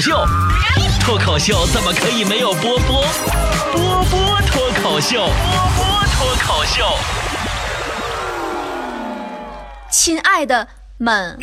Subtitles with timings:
[0.00, 0.16] 秀，
[1.00, 3.04] 脱口秀怎么可以没有波波？
[3.72, 5.84] 波波脱口秀，波波
[6.16, 6.84] 脱口秀。
[9.90, 10.66] 亲爱的
[10.96, 11.38] 们，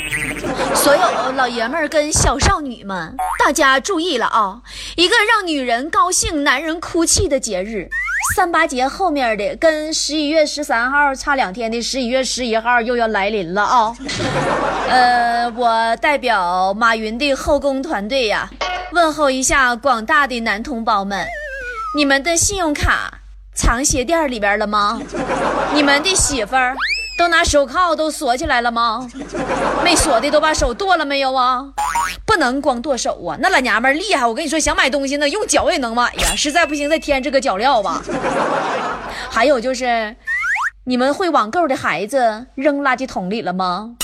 [0.73, 4.61] 所有老爷们跟小少女们，大家注意了啊！
[4.95, 7.87] 一个让女人高兴、男人哭泣的节日。
[8.35, 13.95] 三八节后面的跟十一月十三号差两天的十一月十一号又要来临了啊！
[14.89, 18.49] 呃，我代表马云的后宫团队呀，
[18.91, 21.25] 问候一下广大的男同胞们：
[21.95, 23.21] 你们的信用卡
[23.55, 25.01] 藏鞋垫里边了吗？
[25.73, 26.75] 你们的媳妇儿
[27.17, 29.09] 都拿手铐都锁起来了吗？
[29.83, 31.73] 没锁的都把手剁了没有啊？
[32.25, 33.37] 不能光剁手啊！
[33.39, 36.35] 那老娘们厉害，我跟你说，想买东西呢，用脚也能买呀。
[36.35, 38.01] 实在不行，再添这个脚料吧。
[39.29, 40.15] 还有就是，
[40.83, 43.95] 你们会网购的孩子扔垃圾桶里了吗？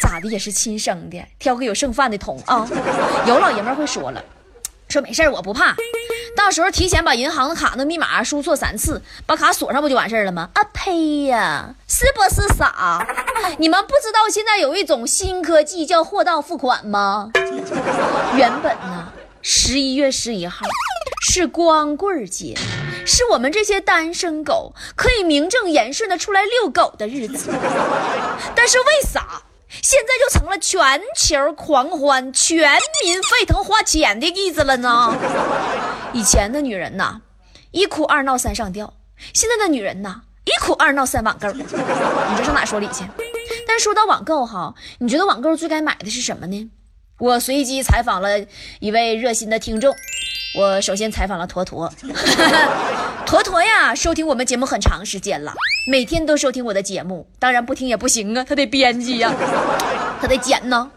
[0.00, 2.66] 咋的也是亲生的，挑个有剩饭的桶啊。
[3.26, 4.24] 有老爷们会说了，
[4.88, 5.76] 说没事我不怕。
[6.34, 10.48] 到时候提前把银行的卡那密码输错三次，把卡锁上不就完事了吗？
[10.54, 13.06] 啊呸呀，是不是傻？
[13.58, 17.30] 你们不知道现在有一种新科技叫货到付款吗？
[18.36, 20.66] 原本呢，十一月十一号
[21.22, 22.56] 是光棍节，
[23.06, 27.50] 是我们这些单身狗可以名正言顺的出来遛狗的日子。
[28.54, 29.42] 但是为啥？
[29.80, 35.16] 现在就成了全球狂欢、全民沸腾花钱的意思了呢。
[36.12, 37.20] 以前的女人呐，
[37.70, 38.92] 一哭二闹三上吊；
[39.32, 41.50] 现在的女人呐，一哭二闹三网购。
[41.52, 41.64] 你
[42.36, 43.04] 这上哪说理去？
[43.66, 46.70] 但说到网购哈，你觉得网购最该买的是什么呢？
[47.18, 48.44] 我随机采访了
[48.80, 49.94] 一位热心的听众。
[50.54, 51.90] 我首先采访了坨坨，
[53.24, 55.54] 坨坨呀，收听我们节目很长时间了，
[55.86, 59.32] 每天都收听我的节目，当然不听也不行啊，他得编辑呀，
[60.20, 60.90] 他得剪呢，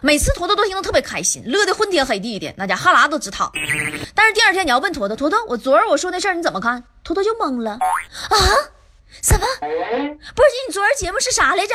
[0.00, 3.52] 每次坨坨都听得特别开心，乐得昏天黑地的，那家哈喇都直淌。
[4.14, 6.82] 但是第二天你要问坨坨，坨坨，我昨儿我说那事儿你怎么看？
[7.04, 8.36] 坨坨就懵了，啊？
[9.22, 9.46] 什么？
[9.60, 11.74] 不是姐你昨儿节目是啥来着？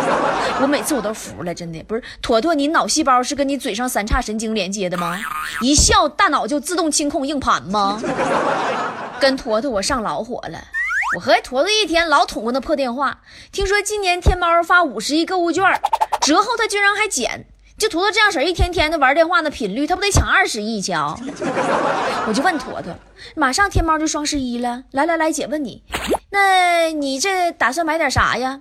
[0.60, 5.18] 我每次我都服了，真的不是坨坨，你脑细胞是跟你嘴上三叉神经连接的吗？
[5.62, 8.00] 一笑大脑就自动清空硬盘吗？
[9.18, 10.58] 跟坨坨我上老火了，
[11.16, 13.22] 我和坨坨一天老捅过那破电话。
[13.50, 15.64] 听说今年天猫发五十亿购物券，
[16.20, 17.46] 折后他居然还减。
[17.76, 21.18] 就坨坨这样式儿，一天天的玩电话那频率，他不得抢二十亿去啊？
[22.28, 22.94] 我就问坨坨，
[23.34, 25.82] 马上天猫就双十一了，来来来，姐问你。
[26.34, 28.60] 那你这打算买点啥呀？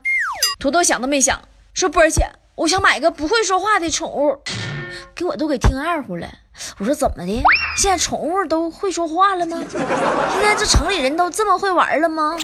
[0.60, 1.42] 土豆想都没想，
[1.74, 4.38] 说波儿姐，我想买个不会说话的宠物，
[5.16, 6.28] 给我都给听二胡了。
[6.78, 7.44] 我说怎么的？
[7.76, 9.58] 现在宠物都会说话了吗？
[9.72, 12.38] 现在这城里人都这么会玩了吗？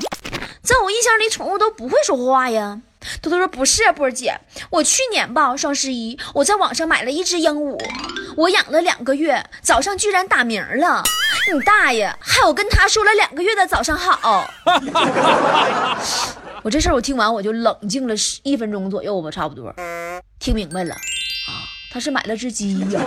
[0.63, 2.81] 在我印象里，宠物都不会说话呀。
[3.21, 4.39] 土豆说不是，波儿姐，
[4.69, 7.79] 我去年吧双十一，我在网上买了一只鹦鹉，
[8.35, 11.03] 我养了两个月，早上居然打鸣了。
[11.53, 12.07] 你大爷！
[12.19, 14.47] 害我跟他说了两个月的早上好。
[16.61, 19.73] 我这事儿我听完我就冷静了十一分钟左右吧，差不多
[20.39, 23.01] 听明白了啊，他是买了只鸡呀。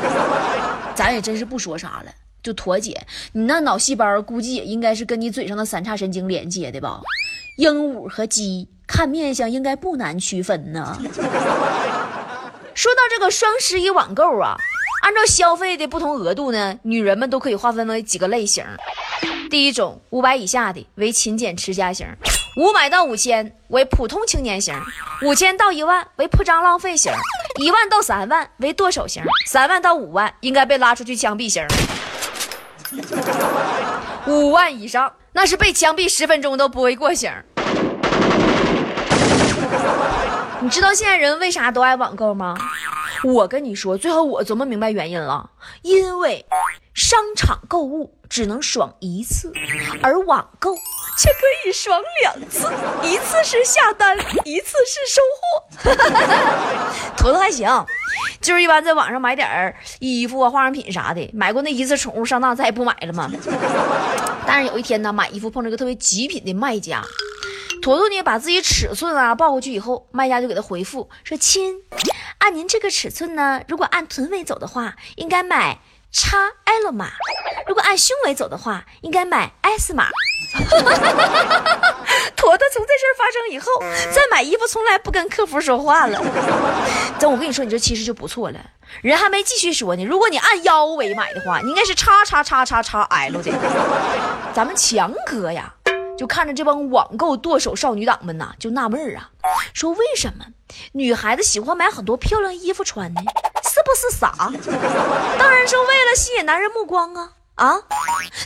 [0.94, 7.00] 咱也真是不说啥了，就妥姐，你那脑细胞估计也应该是跟你嘴上的三叉神经连接的吧？
[7.58, 10.98] 鹦鹉和鸡看面相应该不难区分呢。
[12.74, 14.54] 说到这个双十一网购啊。
[15.02, 18.64] 按照消费的不同额度呢，女人们都可以划分为几个类型。
[19.50, 22.06] 第一种，五百以下的为勤俭持家型，
[22.56, 24.80] 五百到五千为普通青年型，
[25.22, 27.12] 五千到一万为铺张浪费型，
[27.60, 31.66] 一万到三万为剁手型，三万到五万应该被拉出去枪毙型。
[34.28, 37.32] 五万以上那是被枪毙十分钟都不会过型。
[40.62, 42.56] 你知道现在人为啥都爱网购吗？
[43.24, 45.50] 我跟你说，最后我琢磨明白原因了，
[45.82, 46.46] 因为
[46.94, 49.52] 商场购物只能爽一次，
[50.02, 50.72] 而网购
[51.18, 52.70] 却可以爽两次，
[53.02, 55.96] 一次是下单，一次是收货。
[57.18, 57.68] 坨坨还行，
[58.40, 63.28] 就是一般在网上买点衣服啊、化妆品啥的，买过那一次宠物上当，再也不买了嘛。
[64.46, 67.02] 但是有一天呢，买衣服碰着个特别极品的卖家。
[67.82, 71.82] 坨坨呢，把自己尺寸啊报过去以后，卖家就给他回复说：“亲，
[72.38, 75.80] 按您这个尺寸呢，如果按臀围走的话，应该买
[76.12, 77.08] x L 码；
[77.66, 80.08] 如果按胸围走的话，应该买 S 码。
[82.36, 83.66] ”坨坨从这事儿发生以后，
[84.14, 86.20] 再买衣服从来不跟客服说话了。
[87.18, 88.60] 但我跟你说，你这其实就不错了。
[89.00, 93.50] 人还没继续说呢，如果你按腰围买的话，你应该是叉叉叉叉叉 L 的。
[94.54, 95.74] 咱们强哥呀。
[96.16, 99.30] 就看着这帮网购剁手少女党们呐，就纳闷儿啊，
[99.72, 100.46] 说为什么
[100.92, 103.20] 女孩子喜欢买很多漂亮衣服穿呢？
[103.64, 104.34] 是不是傻？
[105.38, 107.80] 当然是为了吸引男人目光啊啊！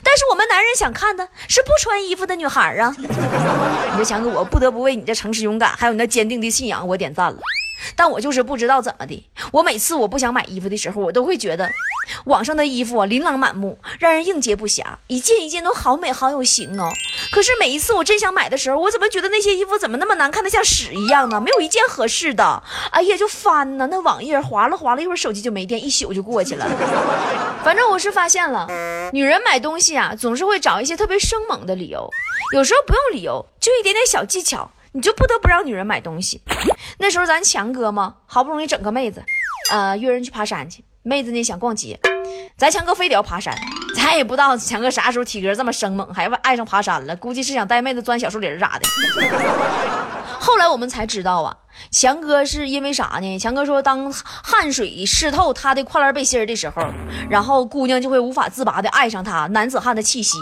[0.03, 2.95] 但是我们男人想看的是不穿衣服的女孩啊。
[2.99, 7.39] 你说强哥，我不得不为你这诚实勇敢，还有你那坚定的信仰，我点赞了。
[7.94, 11.70] 但我就是不知道怎么的，我每次我不想买衣服的时候，我都会觉得
[12.25, 16.88] 网上的衣服啊琳琅满目，让人应接不暇，一件一件都好美好有型哦。
[17.31, 21.40] 可是每一次我真想买的时候，我怎么觉得那些衣服怎么那么难看的像屎一样呢？
[21.40, 26.67] 没有一件合适的，哎呀就翻呢，那网页划了划了一会儿手机就没电，一宿就过去了。
[27.64, 28.67] 反正我是发现了，
[29.12, 32.08] 女人买东西啊，总是会找一些特别生猛的理由，
[32.55, 34.70] 有时候不用理由，就一点点小技巧。
[34.96, 36.40] 你就不得不让女人买东西。
[36.98, 39.22] 那时候咱强哥嘛，好不容易整个妹子，
[39.70, 40.82] 呃，约人去爬山去。
[41.02, 42.00] 妹子呢想逛街，
[42.56, 43.54] 咱强哥非得要爬山。
[43.94, 47.14] 咱也不知道强哥啥时候体格这么生猛，还爱上爬山了。
[47.14, 48.87] 估计是想带妹子钻小树林咋的。
[50.38, 51.56] 后来我们才知道啊。
[51.91, 53.38] 强哥是因为啥呢？
[53.38, 56.83] 强哥说，当汗水湿透他的跨栏背心的时候，
[57.29, 60.38] 然后姑娘就会无法自拔的爱上他男子汉的气息。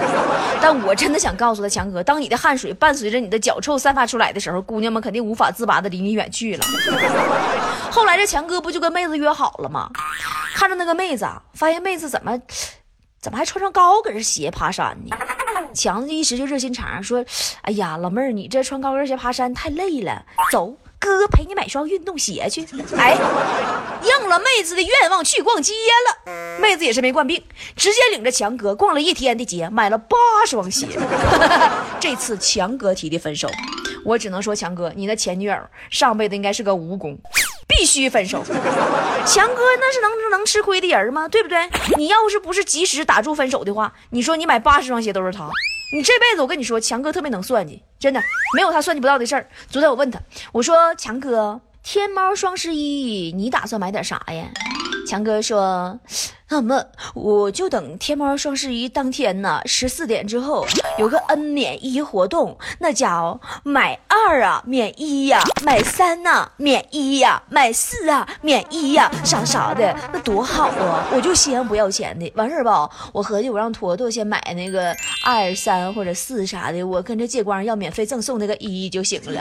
[0.62, 6.64] 但我真的想告诉他，强哥，当你的汗水伴随着你的脚臭散发出来的时候，姑娘们肯定无法自拔的离你远去了。
[7.92, 9.90] 后来这强哥不就跟妹子约好了吗？
[10.54, 12.38] 看着那个妹子，发现妹子怎么
[13.20, 15.14] 怎么还穿上高跟鞋爬山呢？
[15.74, 17.24] 强子一时就热心肠，说
[17.62, 23.16] ：“哎呀，老妹儿，你这穿高跟鞋爬山太累了，走，哥陪你买双运动鞋去。”哎，
[24.02, 26.58] 应了妹子的愿望，去逛街了。
[26.60, 27.42] 妹子也是没惯病，
[27.76, 30.86] 直接领着强哥逛了一天的街，买了八双鞋。
[31.98, 33.48] 这次强哥提的分手，
[34.04, 35.56] 我只能说，强哥，你的前女友
[35.90, 37.16] 上辈子应该是个蜈蚣。
[37.80, 38.44] 必须分手，
[39.24, 41.26] 强哥那是能能吃亏的人吗？
[41.26, 41.66] 对不对？
[41.96, 45.48] 你要是不是及时打住分手的话，你说你买八十双鞋都是他，
[45.96, 48.22] 你这辈子我跟你说，强哥特别能算计，真的
[48.54, 49.48] 没有他算计不到的事儿。
[49.70, 50.20] 昨天我问他，
[50.52, 54.44] 我说强哥，天猫双十一你打算买点啥呀？
[55.06, 55.98] 强哥说。
[56.52, 60.66] 那么我就等天猫双十一当天呢，十四点之后
[60.98, 71.06] 有个 N 免一活动，那叫买二啊免一呀，买三呐免一呀，买四啊免一呀，啥啥的，那多好啊！
[71.14, 72.90] 我就先不要钱的，完事儿吧。
[73.12, 74.92] 我合计我让坨坨先买那个
[75.24, 79.40] 二三或者四啥的，我跟着借光要免费赠送那个一就行了。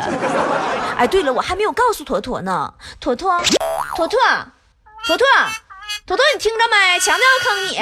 [0.96, 3.32] 哎，对了，我还没有告诉坨坨呢，坨坨，
[3.96, 4.20] 坨坨，
[5.10, 5.26] 坨坨。
[6.06, 7.00] 坨坨，你听着没？
[7.00, 7.78] 强调要坑你，你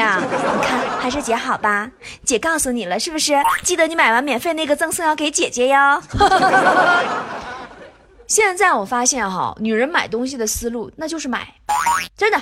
[0.65, 1.91] 看还是姐好吧？
[2.24, 3.33] 姐告诉你了，是不是？
[3.63, 6.01] 记得你买完免费那个赠送要给姐姐哟。
[8.27, 11.53] 现在我发现哈，女人买东西的思路那就是买，
[12.15, 12.41] 真的，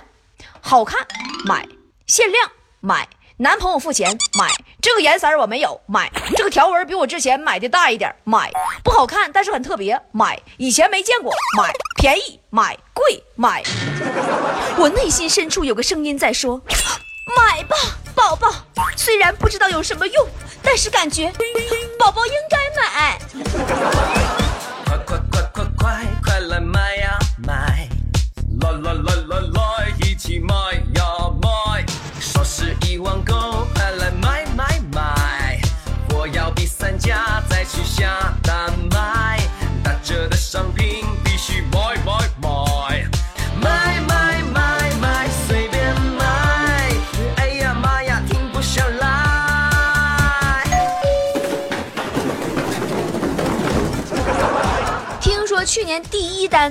[0.61, 0.99] 好看
[1.45, 1.67] 买，
[2.05, 3.09] 限量买。
[3.37, 4.47] 男朋友付钱买
[4.81, 8.49] 这个颜色我没有买这个条纹比我之前买的大一点买
[8.81, 13.61] 不好看但是很特别买以前没见过买便宜买贵买，
[14.79, 16.61] 我内心深处有个声音在说，
[17.35, 17.75] 买吧
[18.15, 18.49] 宝宝，
[18.95, 20.25] 虽然不知道有什么用，
[20.63, 21.29] 但是感觉
[21.99, 23.19] 宝宝应该买。
[24.85, 27.89] 快快快快快快来买呀买，
[28.61, 30.55] 来来来来来一起买
[30.95, 31.24] 呀。
[32.95, 35.59] 一网购，快来买买买！
[36.13, 38.33] 我要比三家再去下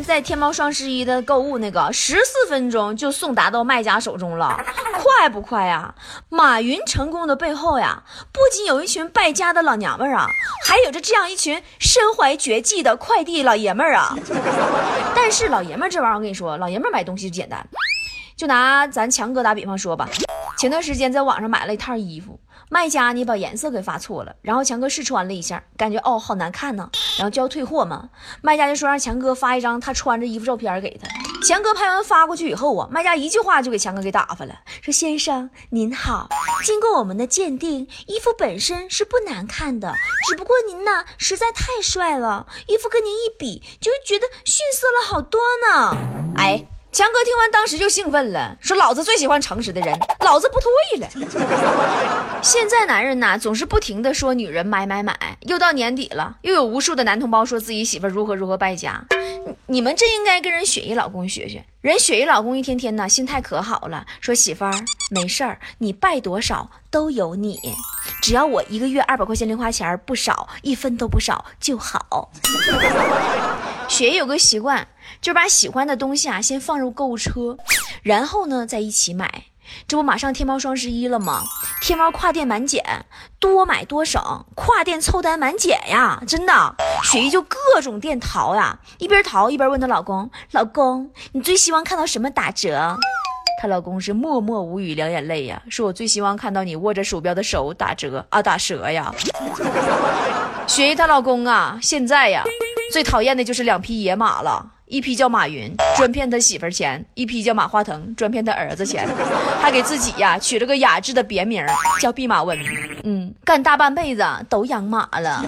[0.03, 4.59] 在天猫双十一的购物，那个十四分钟就送达到卖家手中了。
[4.95, 5.95] 快不快呀？
[6.29, 10.27] 马云成功的背后呀，不仅有一群败家的老娘们儿啊，
[10.67, 14.17] 还有着这样一群身怀绝技的快递老爷们儿啊。
[15.15, 17.67] 但是老爷们儿这玩意儿，我跟你说，老爷们儿买东西简单，
[18.37, 20.09] 就拿咱强哥打比方说吧，
[20.59, 22.41] 前段时间在网上买了一套衣服。
[22.71, 28.09] 卖家呢把颜色给发错了，然后强哥试穿了一下，感觉哦好难看呢，然后就要退货嘛。
[28.43, 31.09] 卖家就说让强哥发一张他穿着衣服照片给他。
[31.47, 36.29] 强哥拍完发过去以后啊，卖家一句话就给强哥给打发了，说先生您好，
[36.65, 39.95] 经过我们的鉴定，衣服本身是不难看的，
[40.27, 45.97] 只不过您呢实在太帅了，衣服跟您一比，就觉得逊色了好多呢。
[46.37, 46.67] 哎。
[46.95, 51.09] 强哥听完，当时就兴奋了，说：“老子最喜欢诚实的人，老子不退了。”
[52.41, 59.05] 现在男人呐，总是不停的说女人买买买，又到年底了，又有无数的男同胞说自己媳妇如何如何败家。
[59.67, 64.73] 你们真应该跟人雪姨老公学学，人雪姨老公一天天呢心态可好了，说媳妇儿
[65.11, 67.59] 没事儿，你败多少都有你，
[68.23, 72.31] 只要我一个月二百块钱零花钱不少，一分都不少就好。
[73.89, 74.87] 雪姨有个习惯。
[75.21, 77.57] 就把喜欢的东西啊先放入购物车，
[78.03, 79.45] 然后呢再一起买。
[79.89, 81.41] 这不马上天猫双十一了吗？
[81.81, 82.85] 天猫跨店满减，
[83.39, 84.21] 多买多省，
[84.55, 86.23] 跨店凑单满减呀！
[86.27, 86.75] 真的，
[87.05, 92.99] 雪姨就各种店淘呀，一边淘一边问她老公：“老公，你最希望看到什么打折？”
[93.63, 99.15] 她老公是默默无语，两眼泪呀，说：“我最希望看到你握着鼠标的手打折啊，打折呀！”
[100.69, 102.45] 雪姨她老公啊，现在呀，
[102.95, 104.65] 最讨厌的就是两匹野马了。
[104.87, 109.05] 一匹叫马云，专骗他媳妇儿钱；一匹叫马化腾，专骗他儿子钱。
[109.61, 111.67] 还给自己呀取了个雅致的别名，
[112.01, 112.57] 叫弼马温。
[113.03, 115.45] 嗯，干大半辈子都养马了。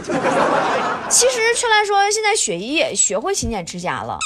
[1.08, 4.18] 其实，劝来说，现在雪姨也学会勤俭持家了。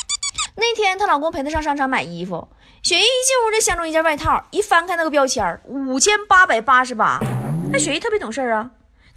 [0.57, 2.49] 那天她老公陪她上商场买衣服，
[2.83, 7.21] 雪姨一进屋就相中一件外套，一翻开那个标签，五千八百八十八。
[7.71, 8.71] 那雪姨特别懂事啊，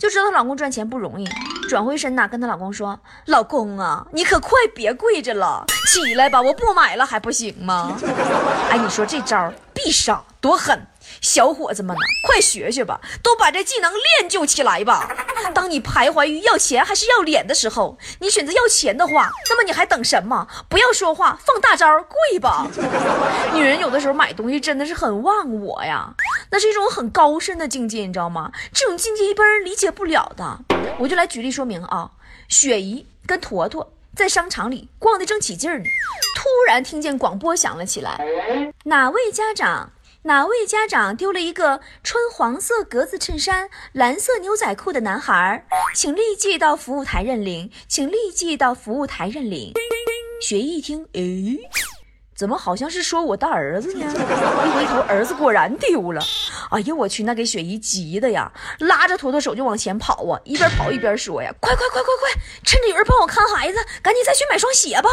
[0.04, 1.26] 就知道她老公赚钱不容易。
[1.70, 7.96] 转回身呐，跟她老公说：“老公啊，你可快别跪着了，起来吧，我不买了还不行吗？”
[8.70, 10.78] 哎，你说这招必杀多狠！
[11.22, 15.10] 小伙子们呐，快学学吧，都把这技能练就起来吧。
[15.54, 20.48] 当你徘徊于要钱还是要脸的时候，你选择要钱的话，那么你还等什么？
[20.70, 22.68] 不要说话，放大招，跪吧！
[23.54, 26.14] 女人有的时候买东西真的是很忘我呀，
[26.50, 28.52] 那是一种很高深的境界，你知道吗？
[28.74, 30.60] 这种境界一般人理解不了的。
[31.00, 32.12] 我就来举例说明啊。
[32.50, 35.90] 雪姨跟坨坨在商场里逛的正起劲呢，
[36.36, 38.20] 突然听见广播响了起来：
[38.84, 39.92] 哪位家长？
[40.26, 45.66] 哪位家长丢了一个穿黄色格子衬衫、蓝色牛仔裤的男孩儿？
[45.94, 49.74] 请立即到服务台认领，请立即到服务台认领。
[50.42, 51.60] 学一听，诶，
[52.36, 54.06] 怎么好像是说我大儿子呢？
[54.06, 56.22] 一回头，儿子果然丢了。
[56.72, 65.10] 哎呀，我去，那给雪姨急的呀，拉着坨坨手就往前跑啊，一边跑一边说呀：“快快快快快，趁着有人帮我看孩子，赶紧再去买双鞋吧。”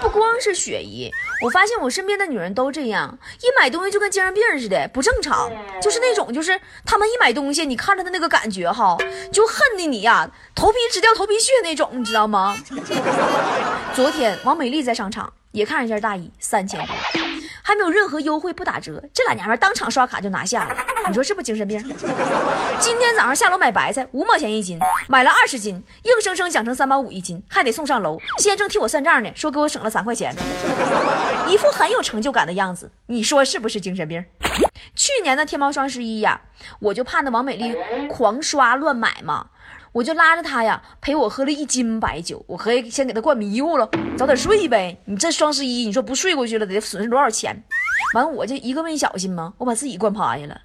[0.00, 1.10] 不光是雪姨。
[1.42, 5.50] 我发现我身边的女人都这样，一买东西就跟精神病似的，不正常。
[5.82, 8.96] 就是那种，就是他们一买东西，你看着的那个感觉哈，
[9.32, 12.56] 就恨的你呀，头皮直掉头皮屑那种，你知道吗？
[13.92, 16.94] 昨天王美丽在商场也看上一件大衣，三千多。
[17.62, 20.76] 还没有任何优惠，不打折，这俩娘们当场刷卡就拿下了。
[21.06, 21.80] 你说是不是精神病？
[22.80, 28.20] 今天早上下楼买白菜，五毛钱一斤，买了二十斤，硬生生讲成三毛五一斤，还得送上楼。
[28.38, 30.34] 现在正替我算账呢，说给我省了三块钱，
[31.48, 32.90] 一副很有成就感的样子。
[33.06, 34.22] 你说是不是精神病？
[34.96, 36.42] 去年的天猫双十一呀，
[36.80, 37.74] 我就怕那王美丽
[38.08, 39.46] 狂刷乱买嘛。
[39.94, 42.44] 我就拉着他呀，陪我喝了一斤白酒。
[42.48, 44.98] 我合计先给他灌迷糊了，早点睡呗。
[45.04, 47.62] 你这双十一，你说不睡过去了，得损失多少钱？
[48.12, 50.60] 完，我就一个没小心嘛，我把自己灌趴下了。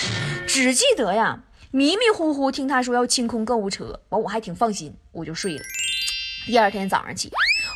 [0.48, 5.64] 只记得呀，迷迷糊糊听他说要清空购物车，完我还挺放心，我就睡了。
[6.48, 7.32] 第二天早上起，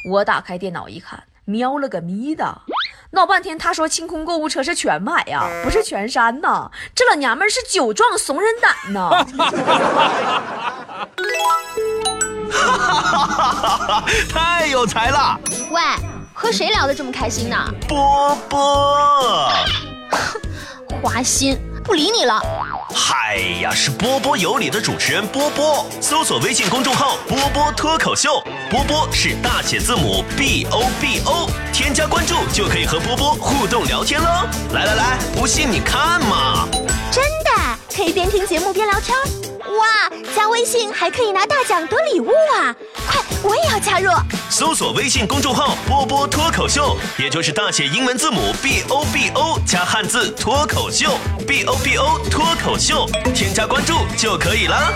[0.10, 2.62] 我打开电脑一看，喵了个咪的，
[3.13, 6.70] 闹半天他说清空购物车是全买呀，不是全删呐。
[6.96, 9.10] 这老娘们是酒壮怂人胆呐。
[12.51, 14.03] 哈哈哈哈哈！
[14.32, 15.39] 太有才了！
[15.70, 15.82] 喂，
[16.34, 17.55] 和谁聊得这么开心呢？
[17.88, 19.48] 波波，
[21.01, 22.41] 花心，不理你了。
[22.94, 34.48] 嗨呀，是波波有理的主持人波波，搜索微信公众号“波波脱口秀”，波波是大写字母 B O B O，添加关注就可以和波波互动聊天喽。
[34.74, 36.68] 来来来，不信你看嘛！
[37.12, 39.53] 真的可以边听节目边聊天。
[39.77, 42.75] 哇，加微信还可以拿大奖得礼物啊！
[43.08, 44.12] 快，我也要加入。
[44.50, 54.94] 搜索微信公众号“波波脱口秀”，也就是大写英文字母 B O B O 加汉字“脱口秀 ”，B O B O 脱口秀，添加关注就可以了。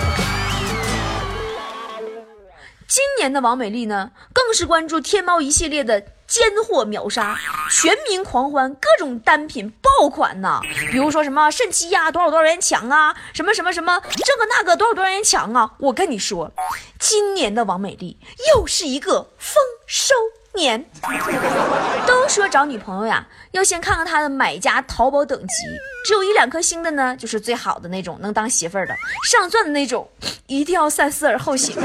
[2.88, 6.03] 今年的王美丽呢，更是关注天猫一系列的。
[6.38, 7.36] 尖货秒杀，
[7.72, 10.62] 全民狂欢，各种单品爆款呐！
[10.91, 13.15] 比如说什么肾气呀，多少多少元抢啊？
[13.34, 15.72] 什么什么什么这个那个多少多少元抢啊？
[15.79, 16.51] 我跟你说，
[17.00, 18.20] 今年的王美丽
[18.53, 20.13] 又是一个丰收
[20.53, 20.88] 年。
[22.06, 25.53] 都说找女朋友呀，要先看看她的买家淘宝等级，
[26.06, 28.94] 只有一两颗星的呢，就是最好的那种，能当媳妇儿的；
[29.27, 30.08] 上钻的那种，
[30.46, 31.75] 一定要三思而后行。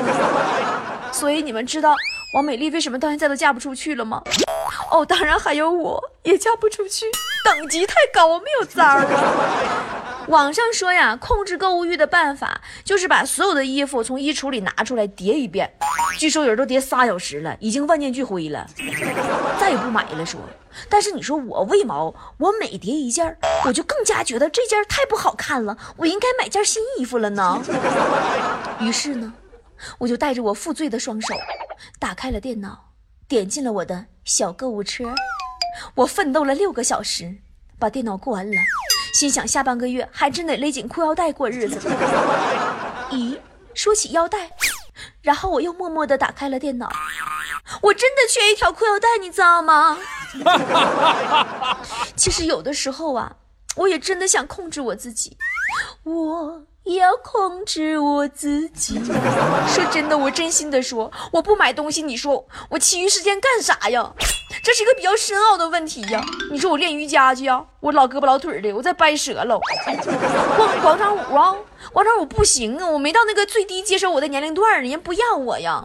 [1.11, 1.97] 所以你们知道。
[2.35, 4.23] 王美丽为什么到现在都嫁不出去了吗？
[4.91, 7.05] 哦，当然还有我也嫁不出去，
[7.45, 10.27] 等级太高，没有簪儿。
[10.29, 15.71] 网上说呀，控制购物欲的办法就是把所有的衣服从衣橱里拿出来叠一遍，
[16.19, 18.67] 据说有人都叠仨小时了，已经万念俱灰了，
[19.61, 20.25] 再也不买了。
[20.25, 20.41] 说，
[20.89, 23.37] 但是你说我为毛我每叠一件，
[23.67, 27.63] 我就更加觉得这件太不好看了，我应该买件新衣服了呢？
[28.81, 29.35] 于是呢。
[29.99, 31.35] 我就带着我负罪的双手，
[31.99, 32.93] 打开了电脑，
[33.27, 35.15] 点进了我的小购物车。
[35.95, 37.37] 我奋斗了六个小时，
[37.79, 38.57] 把电脑关了，
[39.15, 41.89] 心想下半个月还真得勒紧裤腰带过日子。
[43.11, 43.39] 咦，
[43.75, 44.51] 说起腰带，
[45.23, 46.91] 然后我又默默地打开了电脑，
[47.81, 49.99] 我真的缺一条裤腰带，你知道吗？
[52.17, 53.37] 其实有的时候啊，
[53.77, 55.37] 我也真的想控制我自己，
[56.05, 59.01] 我也要控制我自己。
[59.69, 64.13] 说真的，我真心的说，我不买东西，你说我其余时间干啥呀？
[64.63, 66.25] 这是一个比较深奥的问题呀。
[66.51, 69.59] 你说我练瑜伽去啊，我老胳膊老腿的，我再掰折了。
[70.57, 71.55] 逛广场舞啊。
[71.93, 75.83] 广场舞不行啊，我没到那个最低接受我的年龄段人家不要我呀。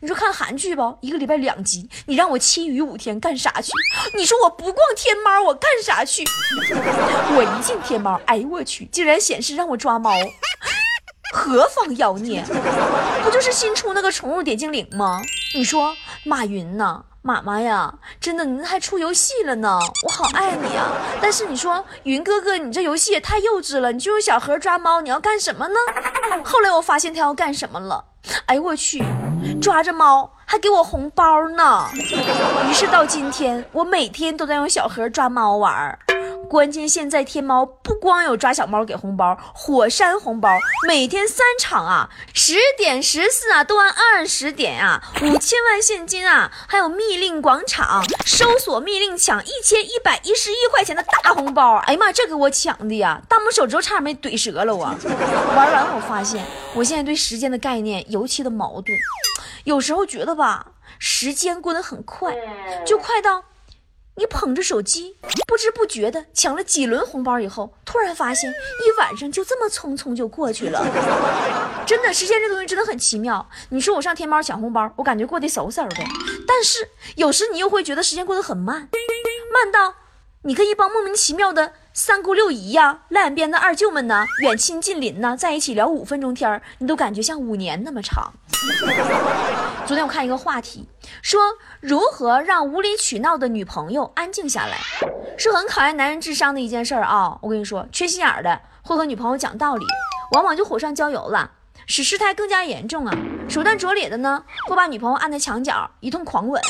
[0.00, 3.72] 你说看韩剧吧，一个礼拜两集，你让我七余五天干啥去？
[4.16, 6.24] 你说我不逛天猫，我干啥去？
[7.34, 10.12] 我一进天猫，哎呦我去，竟然显示让我抓猫，
[11.34, 12.44] 何方妖孽？
[13.24, 15.20] 不就是新出那个宠物点精灵吗？
[15.56, 17.04] 你说马云呢？
[17.22, 20.88] 妈妈呀，真的，您还出游戏了呢，我好爱你啊！
[21.20, 25.74] 但是你说云哥哥，你这游戏也太幼稚了，你就用小盒抓猫，你要干什么呢？
[26.42, 28.02] 后来我发现他要干什么了，
[28.46, 29.04] 哎呦我去，
[29.60, 31.86] 抓着猫还给我红包呢！
[32.66, 35.98] 于是到今天，我每天都在用小盒抓猫玩。
[36.50, 54.86] 关键现在天猫不光有抓小猫给红包，火山红包每天三场啊，十点、十四啊，都按二十点啊，五千万现金啊，还有密令广场搜索密令抢一千一百一十一块钱的大红包，哎呀妈，这给我抢的呀，大拇手指头差点没怼折了我。
[55.54, 58.98] 玩完我发现，我现在对时间的概念尤其的矛盾，
[59.62, 60.66] 有时候觉得吧，
[60.98, 62.34] 时间过得很快，
[62.84, 63.44] 就快到。
[64.20, 70.86] 你捧着手机，不知不觉的抢了几轮红包以后，突然发现一晚上就这么匆匆就过去了。
[71.88, 73.48] 真的，时间这东西真的很奇妙。
[73.70, 76.04] 你说我上天猫抢红包，我感觉过得嗖嗖的，
[76.46, 76.86] 但是
[77.16, 78.90] 有时你又会觉得时间过得很慢，
[79.54, 79.94] 慢到
[80.42, 81.72] 你跟一帮莫名其妙的。
[81.94, 88.34] 三姑六姨呀，烂边的二舅们呢，远亲近邻呢，在一起聊五分钟天你都感觉像五年那么长。
[89.86, 90.86] 昨天我看一个话题，
[91.22, 91.40] 说
[91.80, 94.76] 如何让无理取闹的女朋友安静下来，
[95.38, 97.38] 是很考验男人智商的一件事儿啊！
[97.40, 99.84] 我跟你说，缺心眼的会和女朋友讲道理，
[100.32, 101.52] 往往就火上浇油了，
[101.86, 103.16] 使事态更加严重啊！
[103.48, 106.60] 手段拙劣的呢，会把女朋友按在墙角一通狂吻。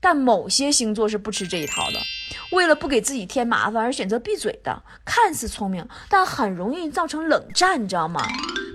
[0.00, 1.98] 但某些星座是不吃这一套的。
[2.50, 8.20] 为了不给自己添麻烦而选择闭嘴的，看似聪明，但很容易造成冷战，你知道吗？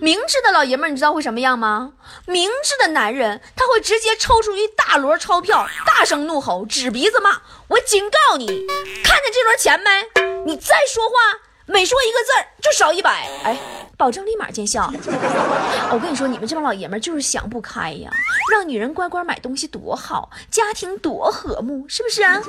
[0.02, 1.94] 明智的老爷们，你知道会什么样吗？
[2.26, 9.90] 明智的男人他会直接抽出一大摞钞票，大声怒吼，指鼻子骂：“我警告你，看见这摞钱没？
[10.46, 11.16] 你再说话，
[11.66, 12.32] 每说一个字
[12.62, 13.58] 就少一百。”哎。
[13.98, 14.94] 保证立马见效。
[15.92, 18.12] 我跟你说，你们这帮老爷们就是想不开呀，
[18.52, 22.40] 让女人乖乖买东西多好，家庭多和睦，是不是啊？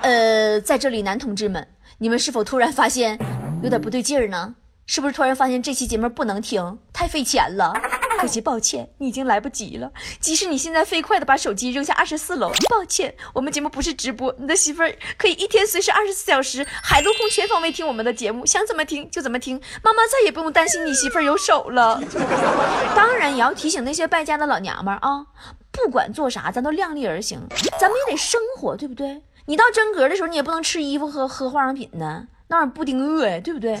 [0.00, 3.18] 呃，在这里，男同志们，你们是否突然发现
[3.62, 4.54] 有点不对劲儿呢？
[4.92, 7.72] 是不是突然发现这期节目不能听，太费钱了？
[8.18, 9.92] 可惜，抱歉，你已经来不及了。
[10.18, 19.60] 即使你现在飞快的把手机扔下二十四楼，抱歉，我们节目不是直播，你的媳妇儿可以一天随时二十四小时海陆空全方位听我们的节目，想怎么听就怎么听。
[19.84, 22.02] 妈妈再也不用担心你媳妇儿有手了。
[22.96, 25.26] 当然，也要提醒那些败家的老娘们儿啊，
[25.70, 27.40] 不管做啥，咱都量力而行，
[27.78, 29.22] 咱们也得生活，对不对？
[29.46, 33.80] 你到真格的时候，你也不能吃衣服和喝化妆品呢，那玩意不顶饿呀，对不对？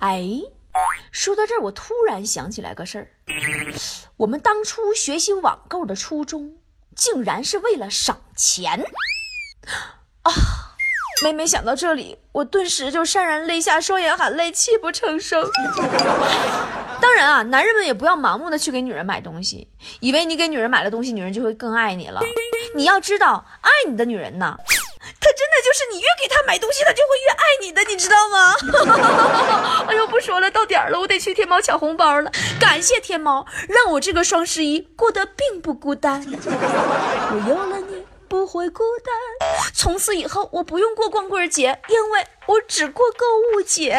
[0.00, 0.40] 哎。
[1.10, 3.10] 说到这儿，我突然想起来个事儿，
[4.16, 6.54] 我们当初学习网购的初衷，
[6.94, 8.80] 竟然是为了省钱
[10.22, 10.32] 啊！
[11.24, 15.44] 每每想到这里，我顿时就潸然泪下，双眼含泪，泣不成声。
[17.02, 22.20] 当然啊，男人们也不要盲目的去给女人买东西，以为你给女人买了东西，女人就会更爱你了。
[22.76, 24.56] 你要知道，爱你的女人呢。
[25.20, 28.54] 他真的就是你越给他买东西，他就会越爱你的，你知道吗？
[29.86, 32.30] 哎呦，不说了，到点了，我得去天猫抢红包了。
[32.58, 36.24] 感谢天猫，让我这个双十一过得并不孤单。
[36.26, 39.14] 我有了你，不会孤单。
[39.74, 43.98] 从此以后，我不用过光棍节，因为我只过购物节。